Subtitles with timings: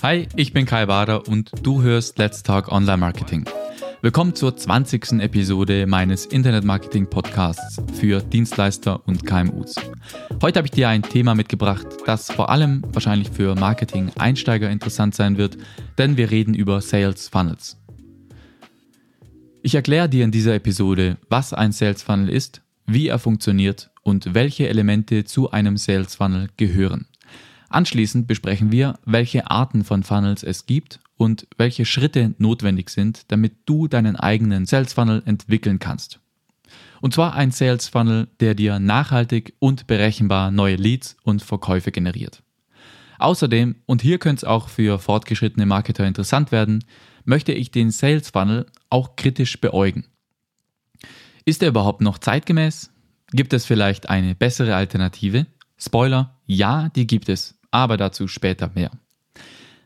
[0.00, 3.44] Hi, ich bin Kai Bader und du hörst Let's Talk Online Marketing.
[4.00, 5.14] Willkommen zur 20.
[5.20, 9.74] Episode meines Internet Marketing Podcasts für Dienstleister und KMUs.
[10.40, 15.36] Heute habe ich dir ein Thema mitgebracht, das vor allem wahrscheinlich für Marketing-Einsteiger interessant sein
[15.36, 15.58] wird,
[15.98, 17.76] denn wir reden über Sales Funnels.
[19.62, 24.32] Ich erkläre dir in dieser Episode, was ein Sales Funnel ist, wie er funktioniert und
[24.32, 27.07] welche Elemente zu einem Sales Funnel gehören.
[27.68, 33.52] Anschließend besprechen wir, welche Arten von Funnels es gibt und welche Schritte notwendig sind, damit
[33.66, 36.20] du deinen eigenen Sales Funnel entwickeln kannst.
[37.00, 42.42] Und zwar ein Sales Funnel, der dir nachhaltig und berechenbar neue Leads und Verkäufe generiert.
[43.18, 46.84] Außerdem, und hier könnte es auch für fortgeschrittene Marketer interessant werden,
[47.24, 50.06] möchte ich den Sales Funnel auch kritisch beäugen.
[51.44, 52.90] Ist er überhaupt noch zeitgemäß?
[53.32, 55.46] Gibt es vielleicht eine bessere Alternative?
[55.76, 58.90] Spoiler, ja, die gibt es aber dazu später mehr.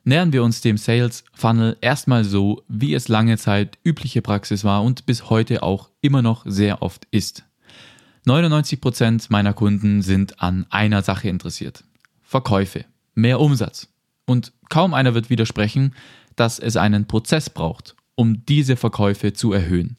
[0.04, 4.82] Nähern wir uns dem Sales Funnel erstmal so, wie es lange Zeit übliche Praxis war
[4.82, 7.44] und bis heute auch immer noch sehr oft ist.
[8.26, 11.84] 99% meiner Kunden sind an einer Sache interessiert.
[12.22, 12.84] Verkäufe,
[13.14, 13.88] mehr Umsatz.
[14.26, 15.94] Und kaum einer wird widersprechen,
[16.36, 19.96] dass es einen Prozess braucht, um diese Verkäufe zu erhöhen.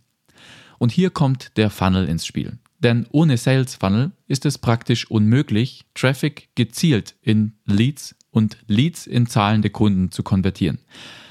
[0.79, 2.57] Und hier kommt der Funnel ins Spiel.
[2.83, 9.25] Denn ohne Sales Funnel ist es praktisch unmöglich, Traffic gezielt in Leads und Leads in
[9.25, 10.79] zahlende Kunden zu konvertieren.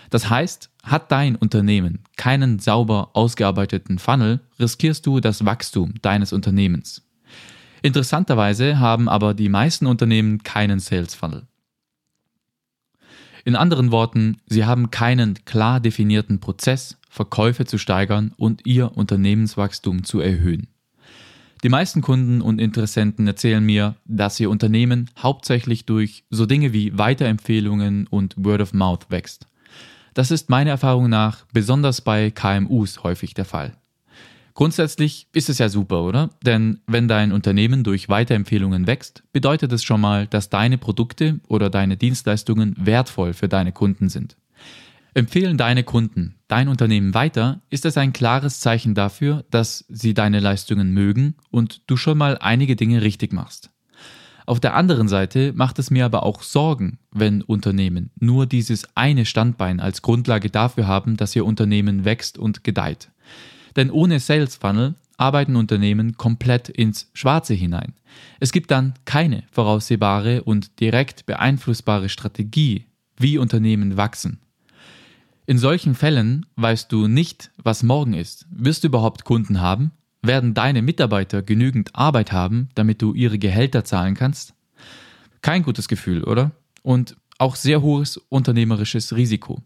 [0.08, 7.02] Das heißt, hat dein Unternehmen keinen sauber ausgearbeiteten Funnel, riskierst du das Wachstum deines Unternehmens.
[7.82, 11.46] Interessanterweise haben aber die meisten Unternehmen keinen Sales Funnel.
[13.44, 20.04] In anderen Worten, sie haben keinen klar definierten Prozess, Verkäufe zu steigern und ihr Unternehmenswachstum
[20.04, 20.71] zu erhöhen.
[21.62, 26.98] Die meisten Kunden und Interessenten erzählen mir, dass ihr Unternehmen hauptsächlich durch so Dinge wie
[26.98, 29.46] Weiterempfehlungen und Word of Mouth wächst.
[30.12, 33.76] Das ist meiner Erfahrung nach besonders bei KMUs häufig der Fall.
[34.54, 36.30] Grundsätzlich ist es ja super, oder?
[36.44, 41.70] Denn wenn dein Unternehmen durch Weiterempfehlungen wächst, bedeutet es schon mal, dass deine Produkte oder
[41.70, 44.36] deine Dienstleistungen wertvoll für deine Kunden sind.
[45.14, 50.38] Empfehlen deine Kunden dein Unternehmen weiter, ist es ein klares Zeichen dafür, dass sie deine
[50.38, 53.70] Leistungen mögen und du schon mal einige Dinge richtig machst.
[54.44, 59.24] Auf der anderen Seite macht es mir aber auch Sorgen, wenn Unternehmen nur dieses eine
[59.24, 63.10] Standbein als Grundlage dafür haben, dass ihr Unternehmen wächst und gedeiht.
[63.76, 67.94] Denn ohne Sales Funnel arbeiten Unternehmen komplett ins Schwarze hinein.
[68.40, 72.84] Es gibt dann keine voraussehbare und direkt beeinflussbare Strategie,
[73.16, 74.41] wie Unternehmen wachsen.
[75.44, 78.46] In solchen Fällen weißt du nicht, was morgen ist.
[78.50, 79.90] Wirst du überhaupt Kunden haben?
[80.22, 84.54] Werden deine Mitarbeiter genügend Arbeit haben, damit du ihre Gehälter zahlen kannst?
[85.40, 86.52] Kein gutes Gefühl, oder?
[86.82, 89.62] Und auch sehr hohes unternehmerisches Risiko.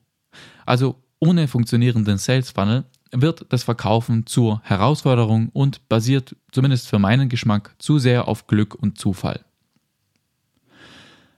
[0.64, 7.28] Also ohne funktionierenden Sales Funnel wird das Verkaufen zur Herausforderung und basiert zumindest für meinen
[7.28, 9.44] Geschmack zu sehr auf Glück und Zufall.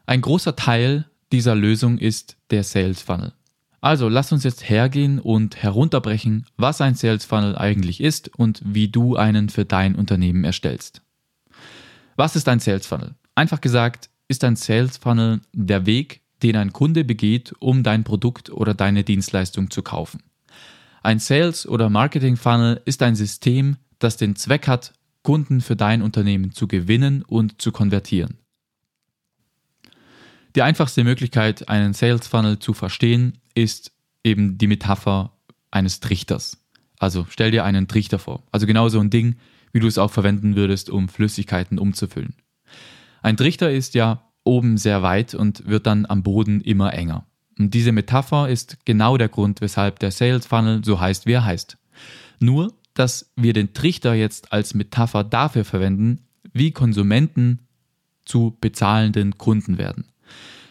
[0.07, 3.33] Ein großer Teil dieser Lösung ist der Sales Funnel.
[3.81, 8.89] Also lass uns jetzt hergehen und herunterbrechen, was ein Sales Funnel eigentlich ist und wie
[8.89, 11.03] du einen für dein Unternehmen erstellst.
[12.17, 13.15] Was ist ein Sales Funnel?
[13.37, 18.51] Einfach gesagt, ist ein Sales Funnel der Weg, den ein Kunde begeht, um dein Produkt
[18.51, 20.23] oder deine Dienstleistung zu kaufen.
[21.03, 26.03] Ein Sales- oder Marketing Funnel ist ein System, das den Zweck hat, Kunden für dein
[26.03, 28.39] Unternehmen zu gewinnen und zu konvertieren.
[30.57, 33.93] Die einfachste Möglichkeit, einen Sales Funnel zu verstehen, ist
[34.25, 35.33] eben die Metapher
[35.71, 36.59] eines Trichters.
[36.99, 38.43] Also stell dir einen Trichter vor.
[38.51, 39.37] Also genau so ein Ding,
[39.73, 42.35] wie du es auch verwenden würdest, um Flüssigkeiten umzufüllen.
[43.23, 47.27] Ein Trichter ist ja oben sehr weit und wird dann am Boden immer enger.
[47.59, 51.45] Und diese Metapher ist genau der Grund, weshalb der Sales Funnel so heißt, wie er
[51.45, 51.77] heißt.
[52.41, 56.21] Nur, dass wir den Trichter jetzt als Metapher dafür verwenden,
[56.53, 57.61] wie Konsumenten
[58.25, 60.07] zu bezahlenden Kunden werden.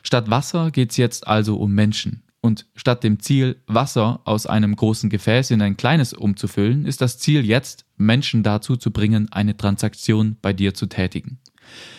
[0.04, 2.24] Statt Wasser geht es jetzt also um Menschen.
[2.42, 7.18] Und statt dem Ziel, Wasser aus einem großen Gefäß in ein kleines umzufüllen, ist das
[7.18, 11.40] Ziel jetzt, Menschen dazu zu bringen, eine Transaktion bei dir zu tätigen.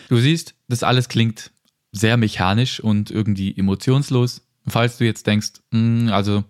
[0.08, 1.50] Du siehst, das alles klingt
[1.92, 4.42] sehr mechanisch und irgendwie emotionslos.
[4.66, 6.44] Falls du jetzt denkst, hm, also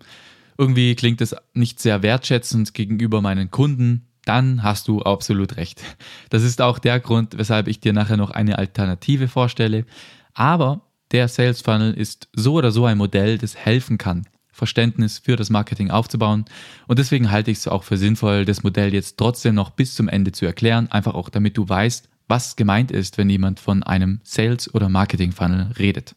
[0.57, 5.81] irgendwie klingt es nicht sehr wertschätzend gegenüber meinen Kunden, dann hast du absolut recht.
[6.29, 9.85] Das ist auch der Grund, weshalb ich dir nachher noch eine Alternative vorstelle.
[10.33, 15.35] Aber der Sales Funnel ist so oder so ein Modell, das helfen kann, Verständnis für
[15.35, 16.45] das Marketing aufzubauen.
[16.87, 20.07] Und deswegen halte ich es auch für sinnvoll, das Modell jetzt trotzdem noch bis zum
[20.07, 24.21] Ende zu erklären, einfach auch damit du weißt, was gemeint ist, wenn jemand von einem
[24.23, 26.15] Sales- oder Marketing-Funnel redet.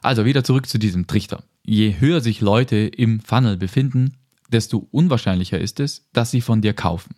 [0.00, 1.44] Also wieder zurück zu diesem Trichter.
[1.62, 4.16] Je höher sich Leute im Funnel befinden,
[4.48, 7.14] desto unwahrscheinlicher ist es, dass sie von dir kaufen.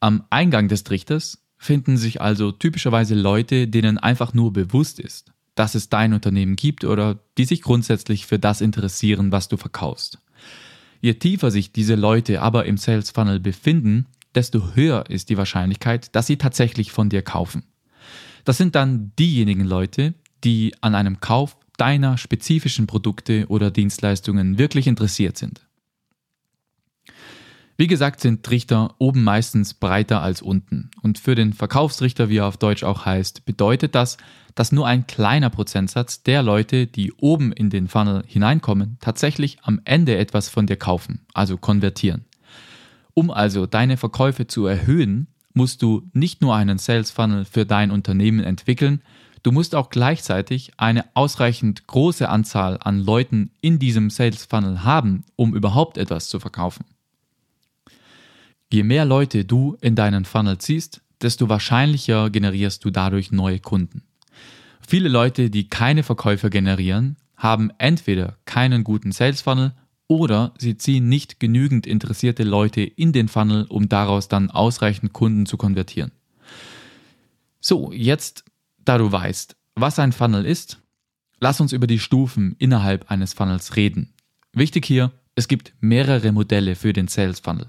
[0.00, 5.76] Am Eingang des Trichters finden sich also typischerweise Leute, denen einfach nur bewusst ist, dass
[5.76, 10.18] es dein Unternehmen gibt oder die sich grundsätzlich für das interessieren, was du verkaufst.
[11.00, 16.14] Je tiefer sich diese Leute aber im Sales Funnel befinden, desto höher ist die Wahrscheinlichkeit,
[16.16, 17.62] dass sie tatsächlich von dir kaufen.
[18.44, 24.88] Das sind dann diejenigen Leute, die an einem Kauf deiner spezifischen Produkte oder Dienstleistungen wirklich
[24.88, 25.64] interessiert sind.
[27.76, 30.90] Wie gesagt sind Trichter oben meistens breiter als unten.
[31.00, 34.18] Und für den Verkaufsrichter, wie er auf Deutsch auch heißt, bedeutet das,
[34.54, 39.80] dass nur ein kleiner Prozentsatz der Leute, die oben in den Funnel hineinkommen, tatsächlich am
[39.84, 42.26] Ende etwas von dir kaufen, also konvertieren.
[43.14, 47.90] Um also deine Verkäufe zu erhöhen, musst du nicht nur einen Sales Funnel für dein
[47.90, 49.02] Unternehmen entwickeln,
[49.42, 55.24] du musst auch gleichzeitig eine ausreichend große Anzahl an Leuten in diesem Sales Funnel haben,
[55.36, 56.84] um überhaupt etwas zu verkaufen.
[58.72, 64.02] Je mehr Leute du in deinen Funnel ziehst, desto wahrscheinlicher generierst du dadurch neue Kunden.
[64.80, 69.74] Viele Leute, die keine Verkäufer generieren, haben entweder keinen guten Sales Funnel
[70.08, 75.44] oder sie ziehen nicht genügend interessierte Leute in den Funnel, um daraus dann ausreichend Kunden
[75.44, 76.12] zu konvertieren.
[77.60, 78.42] So, jetzt,
[78.78, 80.80] da du weißt, was ein Funnel ist,
[81.40, 84.14] lass uns über die Stufen innerhalb eines Funnels reden.
[84.54, 87.66] Wichtig hier, es gibt mehrere Modelle für den Sales Funnel.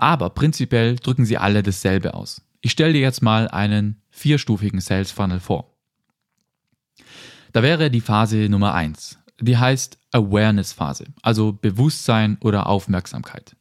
[0.00, 2.42] Aber prinzipiell drücken sie alle dasselbe aus.
[2.60, 5.76] Ich stelle dir jetzt mal einen vierstufigen Sales Funnel vor.
[7.52, 13.56] Da wäre die Phase Nummer eins die heißt Awareness-Phase, also Bewusstsein oder Aufmerksamkeit.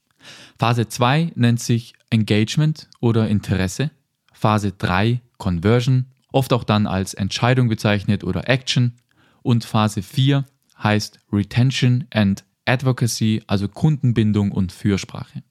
[0.57, 3.91] Phase 2 nennt sich Engagement oder Interesse.
[4.33, 8.95] Phase 3 Conversion, oft auch dann als Entscheidung bezeichnet oder Action.
[9.41, 10.45] Und Phase 4
[10.83, 15.43] heißt Retention and Advocacy, also Kundenbindung und Fürsprache.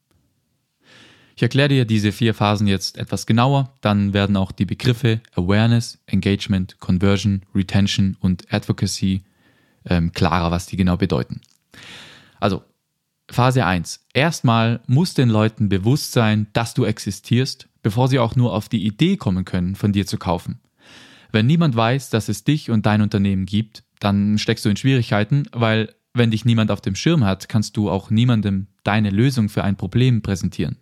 [1.38, 6.00] Ich erkläre dir diese vier Phasen jetzt etwas genauer, dann werden auch die Begriffe Awareness,
[6.06, 9.22] Engagement, Conversion, Retention und Advocacy
[9.84, 11.40] ähm, klarer, was die genau bedeuten.
[12.40, 12.64] Also,
[13.30, 14.04] Phase 1.
[14.12, 18.84] Erstmal muss den Leuten bewusst sein, dass du existierst, bevor sie auch nur auf die
[18.84, 20.58] Idee kommen können, von dir zu kaufen.
[21.30, 25.44] Wenn niemand weiß, dass es dich und dein Unternehmen gibt, dann steckst du in Schwierigkeiten,
[25.52, 29.62] weil wenn dich niemand auf dem Schirm hat, kannst du auch niemandem deine Lösung für
[29.64, 30.78] ein Problem präsentieren.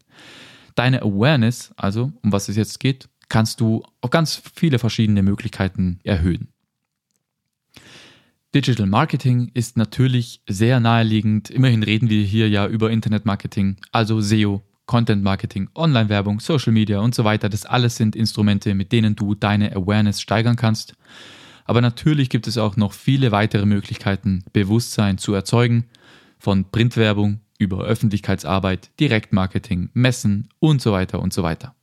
[0.77, 5.99] Deine Awareness, also um was es jetzt geht, kannst du auf ganz viele verschiedene Möglichkeiten
[6.05, 6.49] erhöhen.
[8.55, 11.51] Digital Marketing ist natürlich sehr naheliegend.
[11.51, 17.01] Immerhin reden wir hier ja über Internet Marketing, also SEO, Content Marketing, Online-Werbung, Social Media
[17.01, 17.49] und so weiter.
[17.49, 20.95] Das alles sind Instrumente, mit denen du deine Awareness steigern kannst.
[21.65, 25.87] Aber natürlich gibt es auch noch viele weitere Möglichkeiten, Bewusstsein zu erzeugen,
[26.39, 31.75] von Printwerbung über Öffentlichkeitsarbeit, Direktmarketing, Messen und so weiter und so weiter.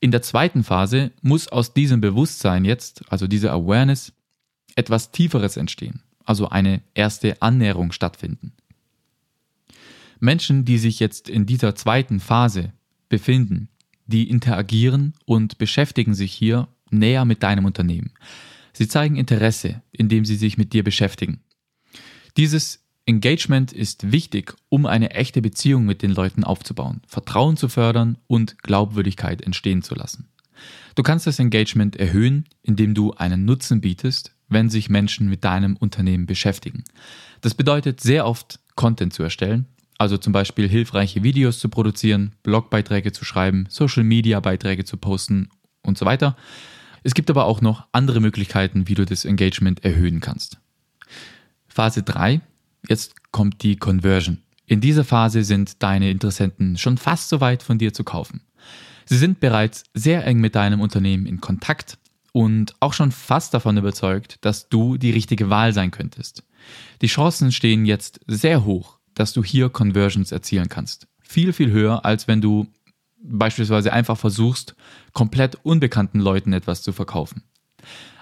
[0.00, 4.12] In der zweiten Phase muss aus diesem Bewusstsein jetzt, also dieser Awareness,
[4.74, 8.52] etwas Tieferes entstehen, also eine erste Annäherung stattfinden.
[10.20, 12.72] Menschen, die sich jetzt in dieser zweiten Phase
[13.08, 13.68] befinden,
[14.06, 18.12] die interagieren und beschäftigen sich hier näher mit deinem Unternehmen.
[18.72, 21.40] Sie zeigen Interesse, indem sie sich mit dir beschäftigen.
[22.36, 28.18] Dieses Engagement ist wichtig, um eine echte Beziehung mit den Leuten aufzubauen, Vertrauen zu fördern
[28.26, 30.28] und Glaubwürdigkeit entstehen zu lassen.
[30.96, 35.76] Du kannst das Engagement erhöhen, indem du einen Nutzen bietest, wenn sich Menschen mit deinem
[35.76, 36.82] Unternehmen beschäftigen.
[37.42, 39.66] Das bedeutet sehr oft Content zu erstellen,
[39.98, 45.50] also zum Beispiel hilfreiche Videos zu produzieren, Blogbeiträge zu schreiben, Social-Media-Beiträge zu posten
[45.82, 46.36] und so weiter.
[47.04, 50.58] Es gibt aber auch noch andere Möglichkeiten, wie du das Engagement erhöhen kannst.
[51.68, 52.40] Phase 3,
[52.88, 54.38] jetzt kommt die Conversion.
[54.66, 58.42] In dieser Phase sind deine Interessenten schon fast so weit von dir zu kaufen.
[59.04, 61.98] Sie sind bereits sehr eng mit deinem Unternehmen in Kontakt
[62.32, 66.42] und auch schon fast davon überzeugt, dass du die richtige Wahl sein könntest.
[67.00, 71.06] Die Chancen stehen jetzt sehr hoch, dass du hier Conversions erzielen kannst.
[71.22, 72.66] Viel, viel höher, als wenn du
[73.22, 74.74] beispielsweise einfach versuchst,
[75.12, 77.42] komplett unbekannten Leuten etwas zu verkaufen.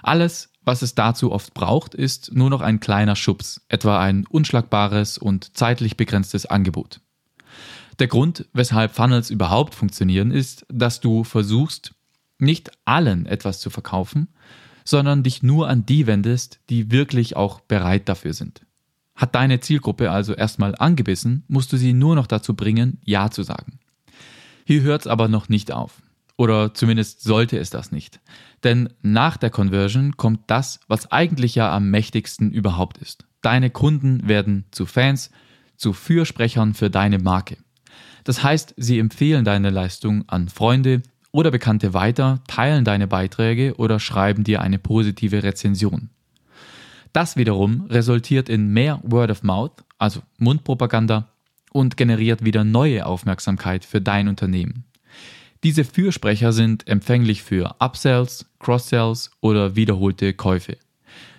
[0.03, 5.19] Alles, was es dazu oft braucht, ist nur noch ein kleiner Schubs, etwa ein unschlagbares
[5.19, 7.01] und zeitlich begrenztes Angebot.
[7.99, 11.95] Der Grund, weshalb Funnels überhaupt funktionieren, ist, dass du versuchst,
[12.39, 14.29] nicht allen etwas zu verkaufen,
[14.85, 18.63] sondern dich nur an die wendest, die wirklich auch bereit dafür sind.
[19.15, 23.43] Hat deine Zielgruppe also erstmal angebissen, musst du sie nur noch dazu bringen, Ja zu
[23.45, 23.79] sagen.
[24.65, 26.03] Hier hört es aber noch nicht auf.
[26.37, 28.21] Oder zumindest sollte es das nicht.
[28.65, 33.25] Denn nach der Conversion kommt das, was eigentlich ja am mächtigsten überhaupt ist.
[33.41, 35.31] Deine Kunden werden zu Fans,
[35.77, 37.59] zu Fürsprechern für deine Marke.
[38.25, 44.01] Das heißt, sie empfehlen deine Leistung an Freunde oder Bekannte weiter, teilen deine Beiträge oder
[44.01, 46.11] schreiben dir eine positive Rezension.
[47.13, 51.29] Das wiederum resultiert in mehr Word of Mouth, also Mundpropaganda,
[51.71, 54.85] und generiert wieder neue Aufmerksamkeit für dein Unternehmen.
[55.65, 60.77] Diese Fürsprecher sind empfänglich für Upsells, Cross-Sells oder wiederholte Käufe.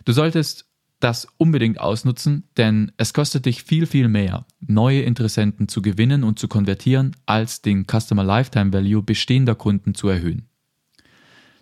[0.04, 0.66] Du solltest
[1.00, 6.40] das unbedingt ausnutzen, denn es kostet dich viel, viel mehr, neue Interessenten zu gewinnen und
[6.40, 10.50] zu konvertieren, als den Customer Lifetime Value bestehender Kunden zu erhöhen.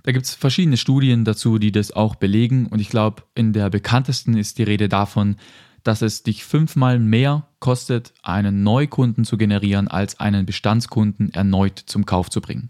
[0.04, 3.70] Da gibt es verschiedene Studien dazu, die das auch belegen und ich glaube, in der
[3.70, 5.36] bekanntesten ist die Rede davon,
[5.84, 12.06] dass es dich fünfmal mehr kostet, einen Neukunden zu generieren, als einen Bestandskunden erneut zum
[12.06, 12.70] Kauf zu bringen.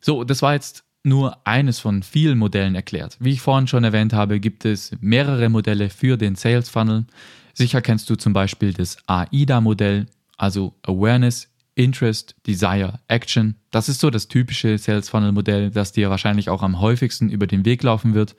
[0.00, 3.16] So, das war jetzt nur eines von vielen Modellen erklärt.
[3.20, 7.04] Wie ich vorhin schon erwähnt habe, gibt es mehrere Modelle für den Sales Funnel.
[7.52, 13.56] Sicher kennst du zum Beispiel das AIDA-Modell, also Awareness, Interest, Desire, Action.
[13.70, 17.46] Das ist so das typische Sales Funnel Modell, das dir wahrscheinlich auch am häufigsten über
[17.46, 18.34] den Weg laufen wird.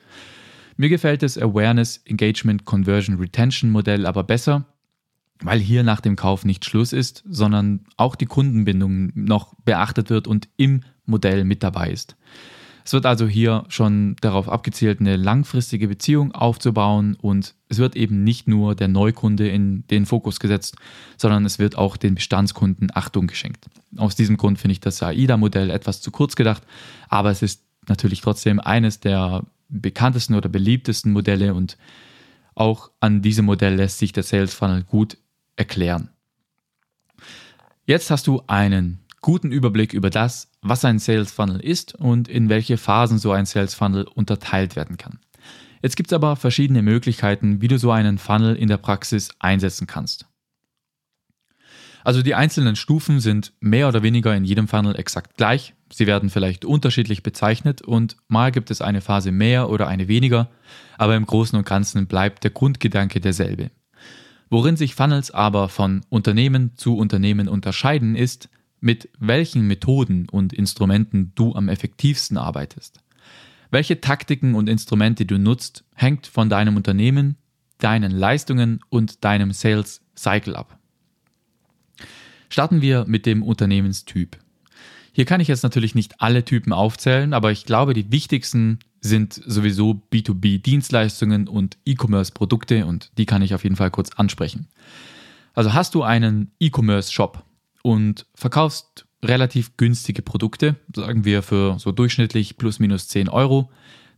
[0.76, 4.66] Mir gefällt das Awareness, Engagement, Conversion, Retention Modell aber besser,
[5.40, 10.26] weil hier nach dem Kauf nicht Schluss ist, sondern auch die Kundenbindung noch beachtet wird
[10.26, 12.16] und im Modell mit dabei ist.
[12.84, 18.22] Es wird also hier schon darauf abgezielt, eine langfristige Beziehung aufzubauen und es wird eben
[18.22, 20.76] nicht nur der Neukunde in den Fokus gesetzt,
[21.16, 23.66] sondern es wird auch den Bestandskunden Achtung geschenkt.
[23.96, 26.62] Aus diesem Grund finde ich das AIDA-Modell etwas zu kurz gedacht,
[27.08, 31.76] aber es ist natürlich trotzdem eines der bekanntesten oder beliebtesten Modelle und
[32.54, 35.18] auch an diesem Modell lässt sich der Sales Funnel gut
[35.56, 36.10] erklären.
[37.84, 42.48] Jetzt hast du einen guten Überblick über das, was ein Sales Funnel ist und in
[42.48, 45.18] welche Phasen so ein Sales Funnel unterteilt werden kann.
[45.82, 49.86] Jetzt gibt es aber verschiedene Möglichkeiten, wie du so einen Funnel in der Praxis einsetzen
[49.86, 50.26] kannst.
[52.06, 55.74] Also die einzelnen Stufen sind mehr oder weniger in jedem Funnel exakt gleich.
[55.92, 60.48] Sie werden vielleicht unterschiedlich bezeichnet und mal gibt es eine Phase mehr oder eine weniger,
[60.98, 63.72] aber im Großen und Ganzen bleibt der Grundgedanke derselbe.
[64.50, 71.32] Worin sich Funnels aber von Unternehmen zu Unternehmen unterscheiden ist, mit welchen Methoden und Instrumenten
[71.34, 73.00] du am effektivsten arbeitest.
[73.72, 77.34] Welche Taktiken und Instrumente du nutzt, hängt von deinem Unternehmen,
[77.78, 80.78] deinen Leistungen und deinem Sales Cycle ab.
[82.48, 84.36] Starten wir mit dem Unternehmenstyp.
[85.12, 89.40] Hier kann ich jetzt natürlich nicht alle Typen aufzählen, aber ich glaube, die wichtigsten sind
[89.46, 94.68] sowieso B2B-Dienstleistungen und E-Commerce-Produkte und die kann ich auf jeden Fall kurz ansprechen.
[95.54, 97.42] Also hast du einen E-Commerce-Shop
[97.82, 103.70] und verkaufst relativ günstige Produkte, sagen wir für so durchschnittlich plus minus 10 Euro,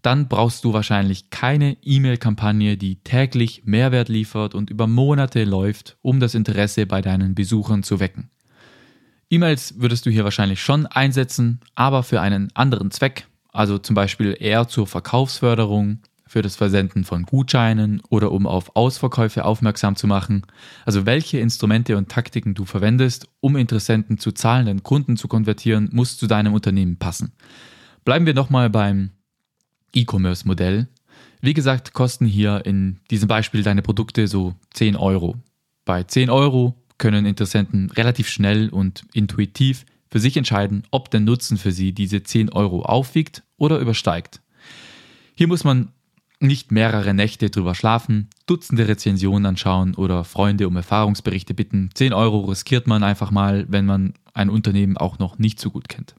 [0.09, 6.19] dann brauchst du wahrscheinlich keine E-Mail-Kampagne, die täglich Mehrwert liefert und über Monate läuft, um
[6.19, 8.31] das Interesse bei deinen Besuchern zu wecken.
[9.29, 14.35] E-Mails würdest du hier wahrscheinlich schon einsetzen, aber für einen anderen Zweck, also zum Beispiel
[14.41, 20.47] eher zur Verkaufsförderung, für das Versenden von Gutscheinen oder um auf Ausverkäufe aufmerksam zu machen.
[20.87, 26.17] Also welche Instrumente und Taktiken du verwendest, um Interessenten zu zahlenden Kunden zu konvertieren, muss
[26.17, 27.33] zu deinem Unternehmen passen.
[28.07, 29.11] Bleiben wir nochmal beim
[29.93, 30.89] E-Commerce-Modell.
[31.41, 35.37] Wie gesagt, kosten hier in diesem Beispiel deine Produkte so 10 Euro.
[35.85, 41.59] Bei 10 Euro können Interessenten relativ schnell und intuitiv für sich entscheiden, ob der Nutzen
[41.59, 44.41] für sie diese 10 Euro aufwiegt oder übersteigt.
[45.35, 45.93] Hier muss man
[46.41, 51.91] nicht mehrere Nächte drüber schlafen, Dutzende Rezensionen anschauen oder Freunde um Erfahrungsberichte bitten.
[51.95, 55.89] 10 Euro riskiert man einfach mal, wenn man ein Unternehmen auch noch nicht so gut
[55.89, 56.15] kennt.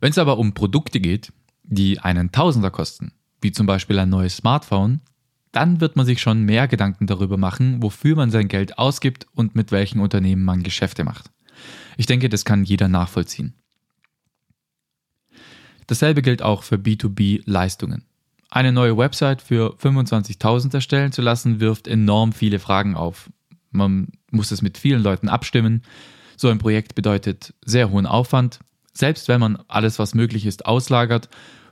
[0.00, 1.32] Wenn es aber um Produkte geht,
[1.68, 5.00] die einen Tausender kosten, wie zum Beispiel ein neues Smartphone,
[5.52, 9.54] dann wird man sich schon mehr Gedanken darüber machen, wofür man sein Geld ausgibt und
[9.54, 11.30] mit welchen Unternehmen man Geschäfte macht.
[11.96, 13.54] Ich denke, das kann jeder nachvollziehen.
[15.86, 18.04] Dasselbe gilt auch für B2B-Leistungen.
[18.50, 23.30] Eine neue Website für 25.000 erstellen zu lassen, wirft enorm viele Fragen auf.
[23.70, 25.82] Man muss es mit vielen Leuten abstimmen.
[26.36, 28.60] So ein Projekt bedeutet sehr hohen Aufwand,
[28.92, 31.28] selbst wenn man alles, was möglich ist, auslagert.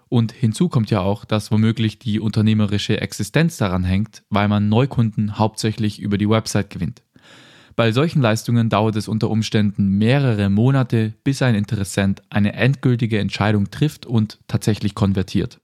[0.09, 5.39] Und hinzu kommt ja auch, dass womöglich die unternehmerische Existenz daran hängt, weil man Neukunden
[5.39, 7.03] hauptsächlich über die Website gewinnt.
[7.75, 13.71] Bei solchen Leistungen dauert es unter Umständen mehrere Monate, bis ein Interessent eine endgültige Entscheidung
[13.71, 15.61] trifft und tatsächlich konvertiert.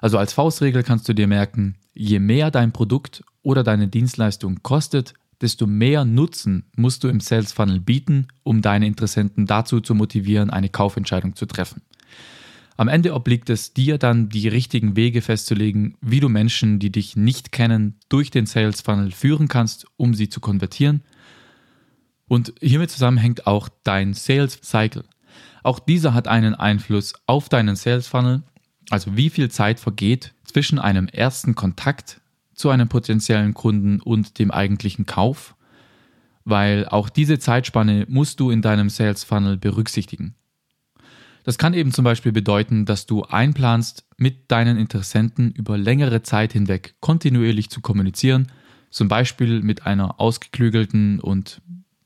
[0.00, 5.12] Also als Faustregel kannst du dir merken, je mehr dein Produkt oder deine Dienstleistung kostet,
[5.40, 10.48] desto mehr Nutzen musst du im Sales Funnel bieten, um deine Interessenten dazu zu motivieren,
[10.50, 11.82] eine Kaufentscheidung zu treffen.
[12.76, 17.14] Am Ende obliegt es dir dann, die richtigen Wege festzulegen, wie du Menschen, die dich
[17.16, 21.02] nicht kennen, durch den Sales Funnel führen kannst, um sie zu konvertieren.
[22.26, 25.04] Und hiermit zusammenhängt auch dein Sales Cycle.
[25.62, 28.42] Auch dieser hat einen Einfluss auf deinen Sales Funnel,
[28.90, 32.20] also wie viel Zeit vergeht zwischen einem ersten Kontakt
[32.54, 35.54] zu einem potenziellen Kunden und dem eigentlichen Kauf,
[36.44, 40.34] weil auch diese Zeitspanne musst du in deinem Sales Funnel berücksichtigen.
[41.44, 46.52] Das kann eben zum Beispiel bedeuten, dass du einplanst, mit deinen Interessenten über längere Zeit
[46.52, 48.50] hinweg kontinuierlich zu kommunizieren,
[48.90, 51.60] zum Beispiel mit einer ausgeklügelten und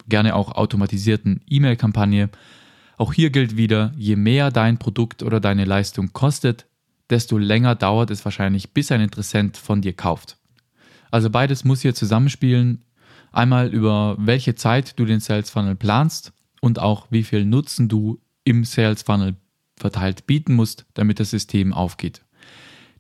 [0.09, 2.31] gerne auch automatisierten E-Mail-Kampagne.
[2.97, 6.67] Auch hier gilt wieder, je mehr dein Produkt oder deine Leistung kostet,
[7.11, 10.39] desto länger dauert es wahrscheinlich, bis ein Interessent von dir kauft.
[11.11, 12.85] Also beides muss hier zusammenspielen.
[13.31, 18.19] Einmal über welche Zeit du den Sales Funnel planst und auch wie viel Nutzen du
[18.49, 19.37] im Sales Funnel
[19.77, 22.25] verteilt bieten musst, damit das System aufgeht.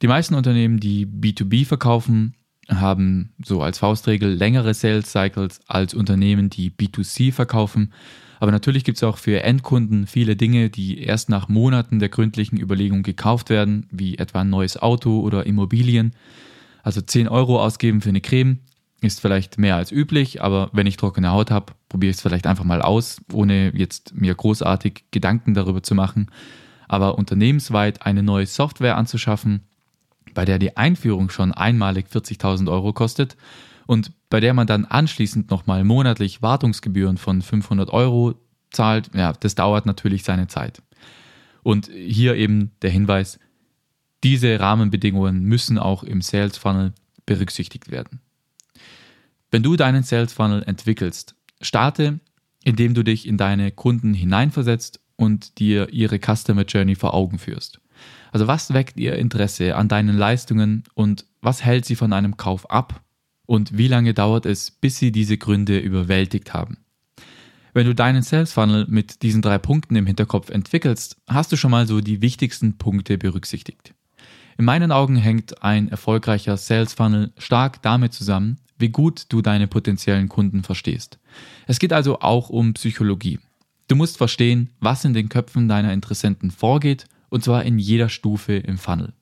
[0.02, 2.34] Die meisten Unternehmen, die B2B verkaufen,
[2.68, 7.92] haben so als Faustregel längere Sales Cycles als Unternehmen, die B2C verkaufen.
[8.40, 12.60] Aber natürlich gibt es auch für Endkunden viele Dinge, die erst nach Monaten der gründlichen
[12.60, 16.12] Überlegung gekauft werden, wie etwa ein neues Auto oder Immobilien.
[16.82, 18.60] Also 10 Euro ausgeben für eine Creme
[19.00, 22.46] ist vielleicht mehr als üblich, aber wenn ich trockene Haut habe, probiere ich es vielleicht
[22.46, 26.30] einfach mal aus, ohne jetzt mir großartig Gedanken darüber zu machen.
[26.88, 29.62] Aber unternehmensweit eine neue Software anzuschaffen,
[30.34, 33.36] bei der die Einführung schon einmalig 40.000 Euro kostet
[33.86, 38.34] und bei der man dann anschließend nochmal monatlich Wartungsgebühren von 500 Euro
[38.70, 40.82] zahlt, ja, das dauert natürlich seine Zeit.
[41.62, 43.38] Und hier eben der Hinweis,
[44.24, 46.92] diese Rahmenbedingungen müssen auch im Sales Funnel
[47.26, 48.20] berücksichtigt werden.
[49.50, 52.20] Wenn du deinen Sales Funnel entwickelst, starte,
[52.64, 57.80] indem du dich in deine Kunden hineinversetzt und dir ihre Customer Journey vor Augen führst.
[58.30, 62.70] Also was weckt ihr Interesse an deinen Leistungen und was hält sie von einem Kauf
[62.70, 63.02] ab
[63.46, 66.78] und wie lange dauert es, bis sie diese Gründe überwältigt haben.
[67.72, 71.70] Wenn du deinen Sales Funnel mit diesen drei Punkten im Hinterkopf entwickelst, hast du schon
[71.70, 73.94] mal so die wichtigsten Punkte berücksichtigt.
[74.58, 79.66] In meinen Augen hängt ein erfolgreicher Sales Funnel stark damit zusammen, wie gut du deine
[79.66, 81.18] potenziellen Kunden verstehst.
[81.66, 83.38] Es geht also auch um Psychologie.
[83.88, 88.54] Du musst verstehen, was in den Köpfen deiner Interessenten vorgeht, und zwar in jeder Stufe
[88.54, 89.12] im Funnel.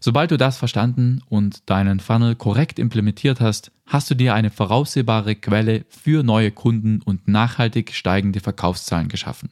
[0.00, 5.34] Sobald du das verstanden und deinen Funnel korrekt implementiert hast, hast du dir eine voraussehbare
[5.34, 9.50] Quelle für neue Kunden und nachhaltig steigende Verkaufszahlen geschaffen.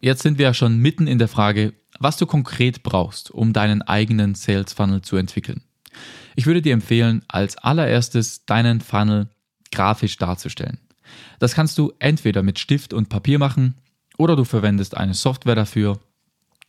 [0.00, 3.82] Jetzt sind wir ja schon mitten in der Frage, was du konkret brauchst, um deinen
[3.82, 5.62] eigenen Sales Funnel zu entwickeln.
[6.36, 9.28] Ich würde dir empfehlen, als allererstes deinen Funnel
[9.72, 10.78] grafisch darzustellen.
[11.38, 13.74] Das kannst du entweder mit Stift und Papier machen
[14.18, 16.00] oder du verwendest eine Software dafür.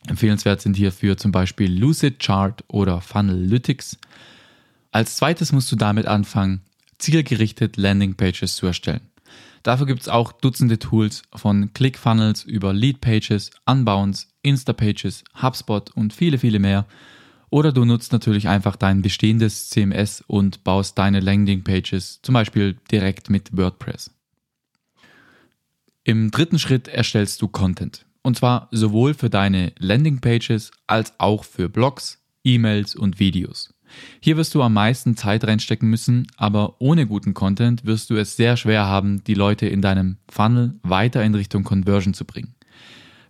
[0.06, 3.98] Empfehlenswert sind hierfür zum Beispiel Lucidchart oder Funnelytics.
[4.92, 6.62] Als zweites musst du damit anfangen,
[6.98, 9.00] zielgerichtet Landingpages zu erstellen.
[9.62, 16.38] Dafür gibt es auch Dutzende Tools von ClickFunnels über Leadpages, Unbounce, Instapages, HubSpot und viele,
[16.38, 16.86] viele mehr.
[17.50, 23.30] Oder du nutzt natürlich einfach dein bestehendes CMS und baust deine Landingpages zum Beispiel direkt
[23.30, 24.10] mit WordPress.
[26.04, 28.06] Im dritten Schritt erstellst du Content.
[28.22, 33.72] Und zwar sowohl für deine Landingpages als auch für Blogs, E-Mails und Videos.
[34.20, 38.36] Hier wirst du am meisten Zeit reinstecken müssen, aber ohne guten Content wirst du es
[38.36, 42.54] sehr schwer haben, die Leute in deinem Funnel weiter in Richtung Conversion zu bringen.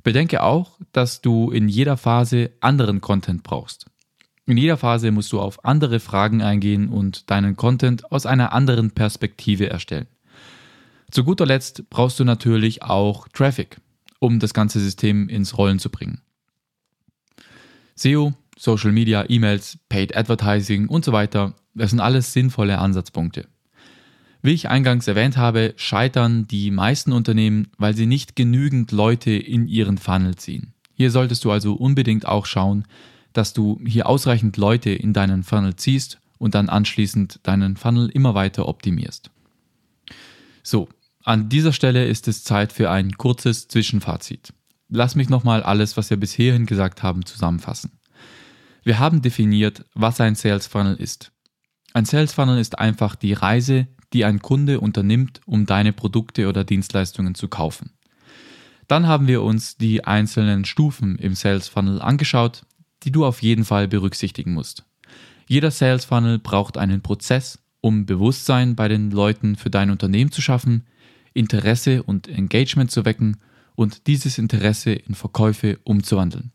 [0.02, 3.86] Bedenke auch, dass du in jeder Phase anderen Content brauchst.
[4.46, 8.92] In jeder Phase musst du auf andere Fragen eingehen und deinen Content aus einer anderen
[8.92, 10.06] Perspektive erstellen.
[11.10, 13.78] Zu guter Letzt brauchst du natürlich auch Traffic,
[14.20, 16.20] um das ganze System ins Rollen zu bringen.
[17.96, 23.46] SEO, Social Media, E-Mails, Paid Advertising und so weiter, das sind alles sinnvolle Ansatzpunkte.
[24.42, 29.66] Wie ich eingangs erwähnt habe, scheitern die meisten Unternehmen, weil sie nicht genügend Leute in
[29.66, 30.72] ihren Funnel ziehen.
[30.94, 32.84] Hier solltest du also unbedingt auch schauen,
[33.36, 38.34] dass du hier ausreichend Leute in deinen Funnel ziehst und dann anschließend deinen Funnel immer
[38.34, 39.30] weiter optimierst.
[40.62, 40.88] So,
[41.22, 44.52] an dieser Stelle ist es Zeit für ein kurzes Zwischenfazit.
[44.88, 47.98] Lass mich nochmal alles, was wir bis hierhin gesagt haben, zusammenfassen.
[48.84, 51.32] Wir haben definiert, was ein Sales Funnel ist.
[51.92, 56.62] Ein Sales Funnel ist einfach die Reise, die ein Kunde unternimmt, um deine Produkte oder
[56.62, 57.90] Dienstleistungen zu kaufen.
[58.86, 62.62] Dann haben wir uns die einzelnen Stufen im Sales Funnel angeschaut
[63.06, 64.84] die du auf jeden Fall berücksichtigen musst.
[65.48, 70.42] Jeder Sales Funnel braucht einen Prozess, um Bewusstsein bei den Leuten für dein Unternehmen zu
[70.42, 70.84] schaffen,
[71.32, 73.36] Interesse und Engagement zu wecken
[73.76, 76.50] und dieses Interesse in Verkäufe umzuwandeln.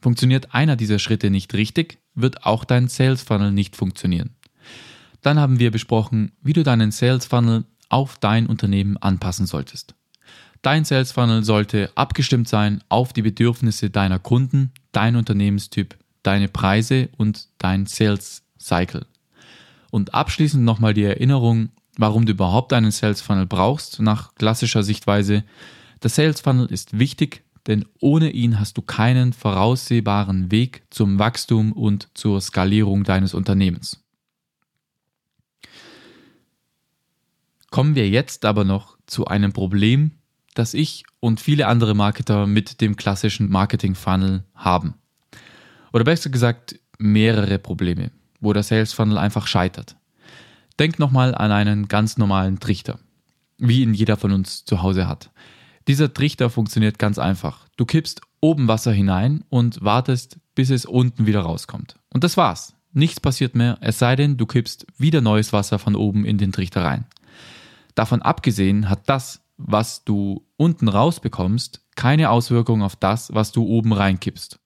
[0.00, 4.30] Funktioniert einer dieser Schritte nicht richtig, wird auch dein Sales Funnel nicht funktionieren.
[5.20, 9.94] Dann haben wir besprochen, wie du deinen Sales Funnel auf dein Unternehmen anpassen solltest.
[10.62, 17.08] Dein Sales Funnel sollte abgestimmt sein auf die Bedürfnisse deiner Kunden, dein Unternehmenstyp, deine Preise
[17.18, 19.06] und dein Sales Cycle.
[19.90, 25.42] Und abschließend nochmal die Erinnerung, warum du überhaupt einen Sales Funnel brauchst, nach klassischer Sichtweise.
[26.00, 31.72] Der Sales Funnel ist wichtig, denn ohne ihn hast du keinen voraussehbaren Weg zum Wachstum
[31.72, 34.00] und zur Skalierung deines Unternehmens.
[37.70, 40.12] Kommen wir jetzt aber noch zu einem Problem,
[40.54, 44.94] das ich und viele andere Marketer mit dem klassischen Marketing-Funnel haben.
[45.92, 48.10] Oder besser gesagt, mehrere Probleme,
[48.40, 49.96] wo der Sales Funnel einfach scheitert.
[50.78, 52.98] Denk nochmal an einen ganz normalen Trichter,
[53.58, 55.30] wie ihn jeder von uns zu Hause hat.
[55.88, 57.66] Dieser Trichter funktioniert ganz einfach.
[57.76, 61.96] Du kippst oben Wasser hinein und wartest, bis es unten wieder rauskommt.
[62.12, 62.74] Und das war's.
[62.92, 66.52] Nichts passiert mehr, es sei denn, du kippst wieder neues Wasser von oben in den
[66.52, 67.06] Trichter rein.
[67.94, 73.92] Davon abgesehen hat das, was du unten rausbekommst, keine Auswirkung auf das, was du oben
[73.92, 74.58] reinkippst.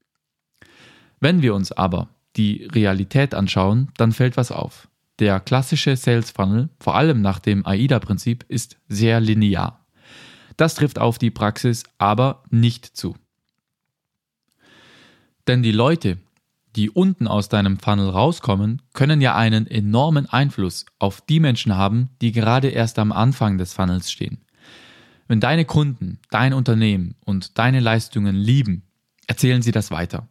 [1.21, 4.89] Wenn wir uns aber die Realität anschauen, dann fällt was auf.
[5.19, 9.87] Der klassische Sales Funnel, vor allem nach dem AIDA-Prinzip, ist sehr linear.
[10.57, 13.15] Das trifft auf die Praxis aber nicht zu.
[15.47, 16.19] Denn die Leute,
[16.75, 22.11] die unten aus deinem Funnel rauskommen, können ja einen enormen Einfluss auf die Menschen haben,
[22.21, 24.46] die gerade erst am Anfang des Funnels stehen.
[25.29, 28.83] Wenn deine Kunden dein Unternehmen und deine Leistungen lieben,
[29.27, 30.29] erzählen sie das weiter.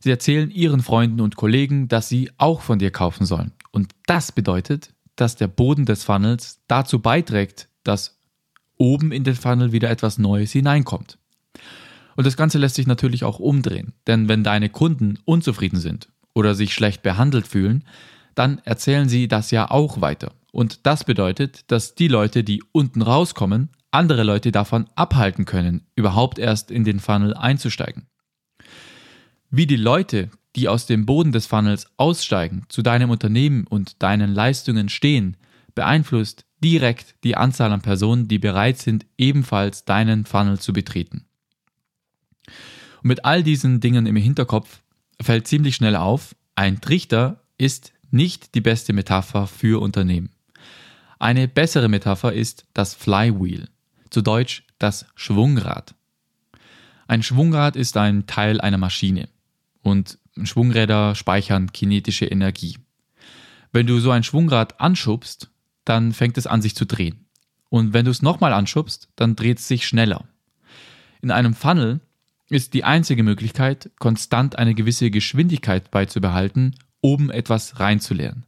[0.00, 3.52] Sie erzählen ihren Freunden und Kollegen, dass sie auch von dir kaufen sollen.
[3.72, 8.18] Und das bedeutet, dass der Boden des Funnels dazu beiträgt, dass
[8.76, 11.18] oben in den Funnel wieder etwas Neues hineinkommt.
[12.14, 16.54] Und das Ganze lässt sich natürlich auch umdrehen, denn wenn deine Kunden unzufrieden sind oder
[16.54, 17.84] sich schlecht behandelt fühlen,
[18.34, 20.32] dann erzählen sie das ja auch weiter.
[20.52, 26.38] Und das bedeutet, dass die Leute, die unten rauskommen, andere Leute davon abhalten können, überhaupt
[26.38, 28.06] erst in den Funnel einzusteigen.
[29.50, 34.34] Wie die Leute, die aus dem Boden des Funnels aussteigen, zu deinem Unternehmen und deinen
[34.34, 35.36] Leistungen stehen,
[35.74, 41.26] beeinflusst direkt die Anzahl an Personen, die bereit sind, ebenfalls deinen Funnel zu betreten.
[43.02, 44.82] Und mit all diesen Dingen im Hinterkopf
[45.20, 50.30] fällt ziemlich schnell auf, ein Trichter ist nicht die beste Metapher für Unternehmen.
[51.18, 53.68] Eine bessere Metapher ist das Flywheel,
[54.10, 55.94] zu Deutsch das Schwungrad.
[57.08, 59.28] Ein Schwungrad ist ein Teil einer Maschine
[59.82, 62.78] und Schwungräder speichern kinetische Energie.
[63.72, 65.50] Wenn du so ein Schwungrad anschubst,
[65.84, 67.26] dann fängt es an sich zu drehen.
[67.68, 70.24] Und wenn du es nochmal anschubst, dann dreht es sich schneller.
[71.22, 72.00] In einem Funnel
[72.48, 78.44] ist die einzige Möglichkeit, konstant eine gewisse Geschwindigkeit beizubehalten, oben etwas reinzuleeren.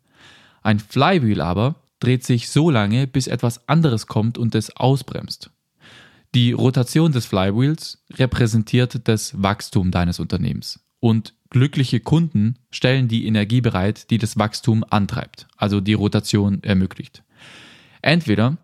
[0.62, 5.50] Ein Flywheel aber dreht sich so lange, bis etwas anderes kommt und es ausbremst.
[6.34, 10.80] Die Rotation des Flywheels repräsentiert das Wachstum deines Unternehmens.
[11.00, 17.22] Und glückliche Kunden stellen die Energie bereit, die das Wachstum antreibt, also die Rotation ermöglicht.
[18.02, 18.58] Entweder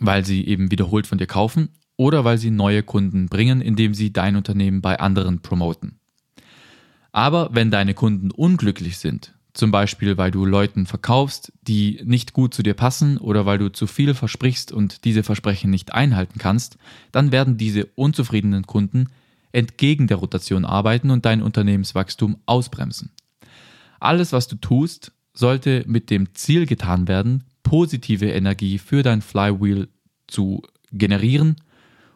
[0.00, 4.12] weil sie eben wiederholt von dir kaufen oder weil sie neue Kunden bringen, indem sie
[4.12, 5.98] dein Unternehmen bei anderen promoten.
[7.12, 12.52] Aber wenn deine Kunden unglücklich sind, zum Beispiel weil du Leuten verkaufst, die nicht gut
[12.52, 16.76] zu dir passen oder weil du zu viel versprichst und diese Versprechen nicht einhalten kannst,
[17.10, 19.08] dann werden diese unzufriedenen Kunden
[19.52, 23.10] entgegen der Rotation arbeiten und dein Unternehmenswachstum ausbremsen.
[23.98, 29.88] Alles, was du tust, sollte mit dem Ziel getan werden, positive Energie für dein Flywheel
[30.26, 31.56] zu generieren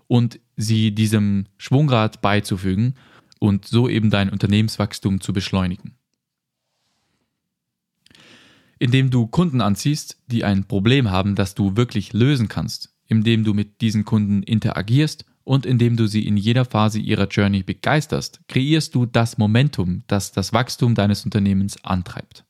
[0.07, 2.95] und sie diesem Schwungrad beizufügen
[3.39, 5.95] und so eben dein Unternehmenswachstum zu beschleunigen.
[8.83, 13.53] Indem du Kunden anziehst, die ein Problem haben, das du wirklich lösen kannst, indem du
[13.53, 18.95] mit diesen Kunden interagierst und indem du sie in jeder Phase ihrer Journey begeisterst, kreierst
[18.95, 22.45] du das Momentum, das das Wachstum deines Unternehmens antreibt.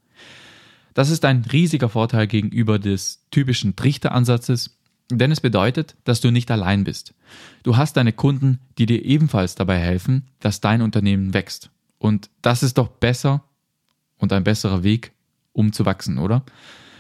[0.95, 4.79] Das ist ein riesiger Vorteil gegenüber des typischen Trichteransatzes,
[5.11, 7.13] denn es bedeutet, dass du nicht allein bist.
[7.65, 11.71] Du hast deine Kunden, die dir ebenfalls dabei helfen, dass dein Unternehmen wächst.
[11.99, 13.43] Und das ist doch besser
[14.17, 15.11] und ein besserer Weg,
[15.53, 16.45] um zu wachsen, oder?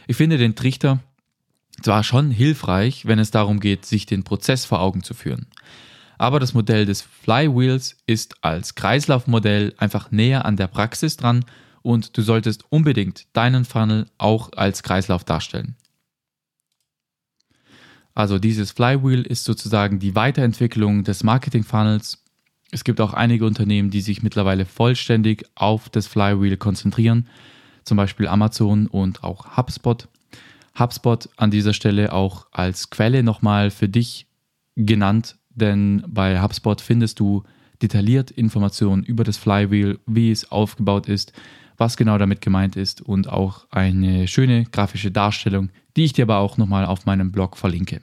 [0.06, 1.00] Ich finde den Trichter
[1.82, 5.46] zwar schon hilfreich, wenn es darum geht, sich den Prozess vor Augen zu führen.
[6.18, 11.44] Aber das Modell des Flywheels ist als Kreislaufmodell einfach näher an der Praxis dran
[11.82, 15.76] und du solltest unbedingt deinen Funnel auch als Kreislauf darstellen.
[18.14, 22.22] Also dieses Flywheel ist sozusagen die Weiterentwicklung des Marketing Funnels.
[22.70, 27.28] Es gibt auch einige Unternehmen, die sich mittlerweile vollständig auf das Flywheel konzentrieren,
[27.90, 30.07] zum Beispiel Amazon und auch HubSpot.
[30.79, 34.29] HubSpot an dieser Stelle auch als Quelle nochmal für dich
[34.76, 37.42] genannt, denn bei HubSpot findest du
[37.83, 41.33] detailliert Informationen über das Flywheel, wie es aufgebaut ist,
[41.79, 46.38] was genau damit gemeint ist und auch eine schöne grafische Darstellung, die ich dir aber
[46.38, 48.03] auch nochmal auf meinem Blog verlinke.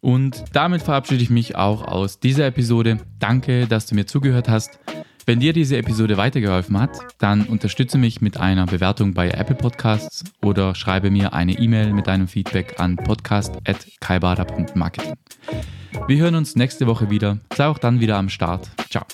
[0.00, 2.98] Und damit verabschiede ich mich auch aus dieser Episode.
[3.20, 4.80] Danke, dass du mir zugehört hast.
[5.28, 10.24] Wenn dir diese Episode weitergeholfen hat, dann unterstütze mich mit einer Bewertung bei Apple Podcasts
[10.40, 15.12] oder schreibe mir eine E-Mail mit deinem Feedback an podcast.kaibada.marketing.
[16.06, 17.40] Wir hören uns nächste Woche wieder.
[17.54, 18.70] Sei auch dann wieder am Start.
[18.88, 19.04] Ciao.